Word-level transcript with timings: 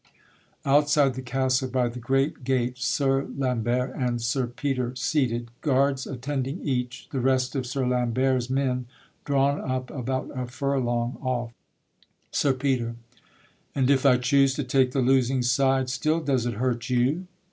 _Outside 0.65 1.13
the 1.13 1.21
castle 1.21 1.69
by 1.69 1.87
the 1.87 1.99
great 1.99 2.43
gate; 2.43 2.79
Sir 2.79 3.27
Lambert 3.37 3.95
and 3.95 4.19
Sir 4.19 4.47
Peter 4.47 4.95
seated; 4.95 5.51
guards 5.61 6.07
attending 6.07 6.59
each, 6.63 7.07
the 7.11 7.19
rest 7.19 7.55
of 7.55 7.67
Sir 7.67 7.85
Lambert's 7.87 8.49
men 8.49 8.87
drawn 9.25 9.59
up 9.61 9.91
about 9.91 10.31
a 10.33 10.47
furlong 10.47 11.19
off. 11.21 11.51
SIR 12.31 12.53
PETER. 12.53 12.95
And 13.75 13.91
if 13.91 14.03
I 14.03 14.17
choose 14.17 14.55
to 14.55 14.63
take 14.63 14.89
the 14.91 15.01
losing 15.01 15.43
side 15.43 15.87
Still, 15.87 16.19
does 16.19 16.47
it 16.47 16.55
hurt 16.55 16.89
you? 16.89 17.27